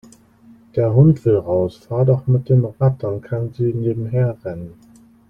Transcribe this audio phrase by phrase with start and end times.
[0.75, 1.77] Der Hund will raus.
[1.77, 4.73] Fahr doch mit dem Rad, dann kann sie nebenher rennen.